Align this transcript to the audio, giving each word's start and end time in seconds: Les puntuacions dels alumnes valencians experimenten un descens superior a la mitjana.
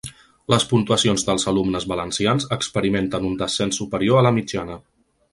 Les 0.51 0.63
puntuacions 0.69 1.25
dels 1.25 1.43
alumnes 1.51 1.85
valencians 1.91 2.47
experimenten 2.57 3.27
un 3.27 3.35
descens 3.43 3.79
superior 3.83 4.23
a 4.23 4.25
la 4.29 4.33
mitjana. 4.39 4.79